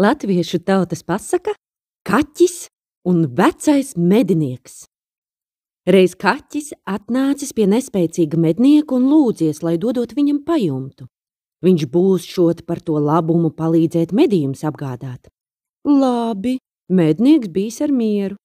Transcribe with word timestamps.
Latviešu 0.00 0.62
tautas 0.64 1.02
pasaka 1.04 1.52
Kaķis 2.08 2.70
un 3.04 3.26
vecais 3.36 3.90
mednieks. 4.00 4.86
Reiz 5.84 6.14
kaķis 6.16 6.70
atnācis 6.88 7.50
pie 7.52 7.66
nespēcīga 7.68 8.38
mednieka 8.40 8.96
un 8.96 9.10
lūdzies, 9.10 9.60
lai 9.66 9.74
dodot 9.82 10.14
viņam 10.16 10.38
pajumtu. 10.46 11.04
Viņš 11.66 11.84
būs 11.92 12.28
šot 12.32 12.62
par 12.64 12.80
to 12.80 12.96
labumu 12.96 13.50
palīdzēt 13.58 14.14
medījums 14.16 14.64
apgādāt. 14.64 15.28
Labi, 15.84 16.56
mednieks 16.88 17.52
bijis 17.52 17.82
ar 17.84 17.92
mieru. 17.92 18.38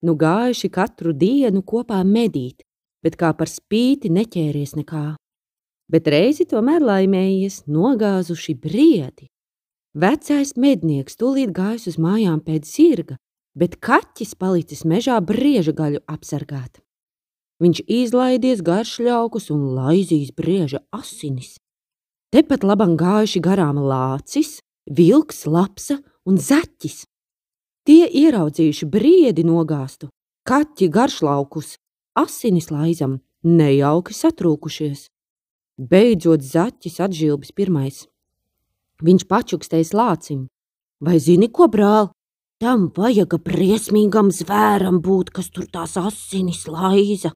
Nu 0.00 0.16
gājuši 0.16 0.72
katru 0.72 1.12
dienu 1.12 1.60
kopā 1.60 2.00
medīt, 2.08 2.64
bet 3.04 3.20
kā 3.20 3.34
par 3.36 3.52
spīti 3.52 4.08
neķēries 4.08 4.78
nekā. 4.80 5.04
Bet 5.92 6.08
reizi 6.08 6.48
tomēr 6.48 6.80
laimējies, 6.80 7.66
nogāzuši 7.68 8.56
briedi. 8.56 9.31
Vecais 9.92 10.54
mednieks 10.56 11.18
tūlīt 11.20 11.50
gājis 11.52 11.90
uz 11.90 11.98
mājām 12.00 12.40
pēc 12.40 12.64
zirga, 12.64 13.18
bet 13.52 13.76
kaķis 13.76 14.32
palicis 14.40 14.86
mežā 14.88 15.18
brieža 15.20 15.74
gaļu 15.76 16.00
apsargāt. 16.08 16.80
Viņš 17.60 17.82
izlaidies 17.86 18.62
garš 18.64 18.96
ļaukus 19.04 19.50
un 19.52 19.66
laizīs 19.76 20.32
brieža 20.32 20.80
asinis. 20.96 21.58
Tepat 22.32 22.64
labam 22.64 22.96
gājuši 22.96 23.42
garām 23.44 23.76
lācis, 23.76 24.62
vilks, 24.88 25.44
lapsa 25.44 25.98
un 26.24 26.40
zaķis. 26.40 27.04
Tie 27.84 28.08
ieraudzījuši 28.08 28.88
briedi 28.88 29.44
nogāstu, 29.44 30.08
kaķi 30.48 30.88
garšlaukus, 30.88 31.76
asinis 32.16 32.70
laizam, 32.72 33.20
nejauki 33.44 34.16
satrūkušies. 34.16 35.10
Beidzot 35.76 36.40
zaķis 36.40 36.98
atžilbis 37.04 37.52
pirmais. 37.52 38.06
Viņš 39.02 39.26
pačukstējis 39.30 39.92
lācim. 39.98 40.46
Vai 41.02 41.18
zini, 41.18 41.48
ko, 41.50 41.66
brāl? 41.66 42.12
Tam 42.62 42.86
vajag 42.94 43.34
briesmīgam 43.42 44.30
zvēram 44.30 45.00
būt, 45.02 45.32
kas 45.34 45.50
tur 45.50 45.66
tās 45.66 45.96
asinis 45.98 46.68
laiza. 46.70 47.32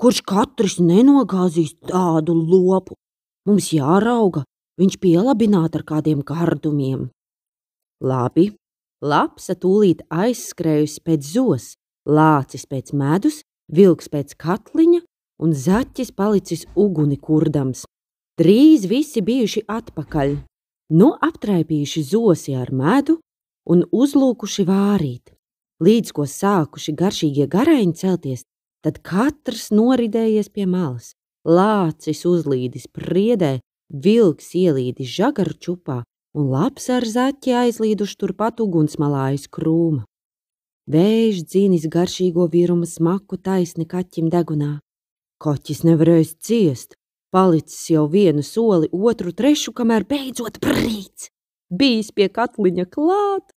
Kurš 0.00 0.22
katrs 0.24 0.78
nenogāzīs 0.80 1.74
tādu 1.84 2.32
lopu? 2.32 2.96
Mums 3.44 3.68
jārauga, 3.76 4.46
viņš 4.80 4.96
pielabināt 5.02 5.76
ar 5.76 5.84
kādiem 5.84 6.22
gardumiem. 6.24 7.10
Labi, 8.00 8.54
lapsa 9.04 9.52
tūlīt 9.52 10.00
aizskrējusi 10.08 11.04
pēc 11.04 11.28
zos, 11.36 11.66
lācis 12.08 12.64
pēc 12.64 12.94
medus, 12.96 13.42
vilks 13.68 14.08
pēc 14.08 14.32
katliņa 14.40 15.04
un 15.44 15.52
zaķis 15.52 16.14
palicis 16.16 16.64
uguni 16.74 17.20
kurdams. 17.20 17.84
Drīz 18.40 18.88
visi 18.90 19.20
bijuši 19.22 19.66
atpakaļ, 19.68 20.38
nu 20.90 21.12
aptraipījuši 21.28 22.02
zosi 22.10 22.54
ar 22.58 22.72
medu 22.72 23.18
un 23.70 23.84
uzlūkuši 23.92 24.66
vārīt. 24.68 25.32
Līdz 25.84 26.12
ko 26.16 26.26
sākuši 26.28 26.94
garšīgie 26.94 27.46
garaiņi 27.50 27.94
celties, 27.98 28.44
tad 28.84 29.00
katrs 29.02 29.70
noridējies 29.74 30.50
pie 30.52 30.66
malas. 30.68 31.14
Lācis 31.44 32.24
uzlīdis 32.24 32.86
priedē, 32.88 33.58
vilks 33.90 34.54
ielīdis 34.56 35.10
žagaru 35.12 35.56
čupā 35.60 36.02
un 36.34 36.48
labs 36.52 36.88
ar 36.90 37.04
zaķi 37.04 37.52
aizlīduši 37.64 38.16
turpat 38.20 38.60
ugunsmalā 38.64 39.30
aiz 39.32 39.46
krūma. 39.48 40.04
Vējš 40.90 41.44
dzīnis 41.48 41.86
garšīgo 41.88 42.46
virumu 42.52 42.88
smaku 42.88 43.38
taisni 43.40 43.86
kaķim 43.88 44.28
degunā. 44.32 44.78
Koķis 45.40 45.84
nevarēja 45.88 46.32
ciest, 46.44 46.96
palicis 47.34 47.90
jau 47.90 48.06
vienu 48.10 48.44
soli, 48.46 48.88
otru, 48.94 49.32
trešu, 49.34 49.74
kamēr 49.74 50.06
beidzot 50.06 50.60
brīts. 50.62 51.30
Bijis 51.74 52.12
pie 52.14 52.28
katliņa 52.30 52.86
klāt, 52.94 53.50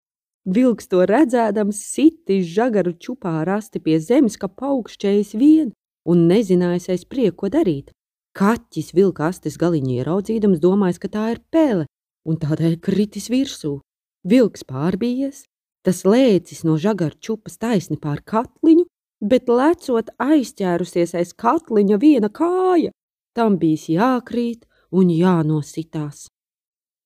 vilks 0.49 0.89
to 0.89 1.03
redzēdams 1.05 1.81
sitis 1.91 2.47
žagaru 2.49 2.95
čupā 2.97 3.43
rasti 3.45 3.83
pie 3.83 3.99
zemes, 4.01 4.39
ka 4.41 4.49
paukšķējis 4.49 5.35
vien 5.37 5.75
un 6.07 6.25
nezinājis 6.31 6.89
aiz 6.93 7.05
prieku, 7.05 7.43
ko 7.43 7.51
darīt. 7.53 7.91
Kaķis 8.37 8.93
vilka 8.95 9.27
astes 9.31 9.57
galiņu 9.59 9.97
ieraudzījams, 9.99 10.61
domājis, 10.63 11.01
ka 11.03 11.09
tā 11.11 11.23
ir 11.33 11.41
pēle, 11.51 11.85
un 12.29 12.37
tādēļ 12.39 12.77
kritis 12.83 13.31
virsū. 13.33 13.79
Vilks 14.27 14.63
pārbījies, 14.67 15.45
tas 15.85 16.03
lēcis 16.07 16.63
no 16.67 16.77
žagaru 16.81 17.17
čupas 17.23 17.57
taisni 17.59 17.97
pār 17.99 18.21
katliņu, 18.25 18.85
bet 19.21 19.49
lecot 19.49 20.11
aizķērusies 20.21 21.16
aiz 21.17 21.33
katliņa 21.33 21.99
viena 22.01 22.29
kāja, 22.29 22.93
tam 23.37 23.59
bijis 23.61 23.85
jākrīt 23.93 24.65
un 24.91 25.11
jānositās. 25.13 26.27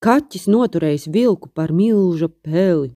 Kaķis 0.01 0.47
noturējis 0.49 1.09
vilku 1.13 1.51
par 1.53 1.73
milža 1.75 2.29
peli. 2.31 2.93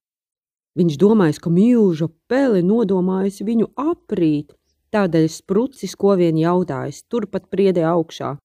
Viņš 0.75 0.95
domājis, 0.99 1.39
ka 1.39 1.51
milža 1.53 2.07
pele 2.31 2.63
nodomājis 2.65 3.43
viņu 3.47 3.69
aprīt, 3.77 4.55
tādēļ 4.95 5.27
sprucis 5.31 5.93
ko 5.99 6.15
vien 6.19 6.39
jautājis, 6.39 7.03
turpat 7.11 7.47
priedē 7.51 7.85
augšā. 7.91 8.35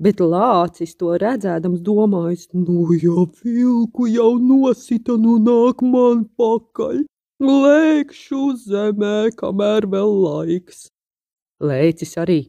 Bet 0.00 0.20
lācis 0.20 0.92
to 1.00 1.14
redzēdams 1.20 1.80
domājis, 1.84 2.48
nu 2.52 2.86
ja 3.00 3.24
vilku 3.42 4.08
jau 4.12 4.34
nosita, 4.40 5.16
nu 5.16 5.38
nāk 5.40 5.80
man 5.80 6.26
pakaļ, 6.36 7.06
lēkšu 7.40 8.42
zemē, 8.66 9.32
kamēr 9.40 9.88
vēl 9.88 10.12
laiks. 10.26 10.90
Lēcis 11.64 12.12
arī 12.20 12.42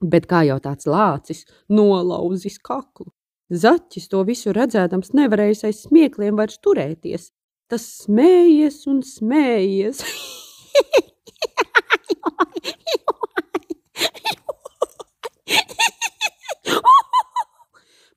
bet 0.00 0.26
kā 0.26 0.42
jau 0.48 0.58
tāds 0.62 0.86
lācis 0.86 1.44
nolauzis 1.68 2.58
kaklu. 2.58 3.12
Zaķis 3.50 4.08
to 4.10 4.22
visu 4.24 4.52
redzēdams 4.54 5.12
nevarēja 5.18 5.66
aiz 5.68 5.84
smiekliem 5.86 6.36
vairs 6.38 6.58
turēties. 6.62 7.30
Tas 7.70 7.82
smējies 8.04 8.86
un 8.90 9.02
smējies. 9.06 10.04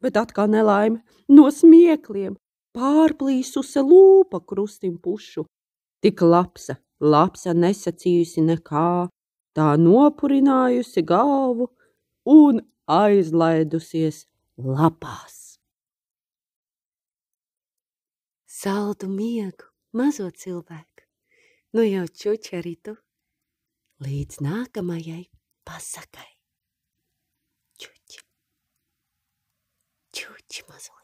Bet 0.03 0.17
atkal 0.19 0.49
nelaime 0.51 0.99
no 1.31 1.47
smiekliem 1.53 2.35
pārplīsusi 2.75 3.81
lūpa 3.85 4.41
krustim 4.45 4.97
pušu. 4.99 5.45
Tik 6.03 6.21
lapsa, 6.25 6.75
lapsa 6.99 7.53
nesacījusi 7.55 8.43
nekā, 8.43 9.07
tā 9.57 9.73
nopurinājusi 9.79 11.03
galvu 11.05 11.69
un 12.29 12.61
aizlaidusies 12.89 14.25
lapās. 14.57 15.39
Saldu 18.63 19.09
miegu, 19.11 19.67
mazo 19.97 20.29
cilvēku, 20.31 21.07
nu 21.75 21.83
jau 21.83 22.05
čuči 22.07 22.57
arī 22.61 22.77
tu, 22.85 22.95
līdz 24.05 24.39
nākamajai 24.45 25.25
pasakai. 25.67 26.29
Čuči, 27.79 28.25
čuči 30.15 30.67
mazliet. 30.69 31.02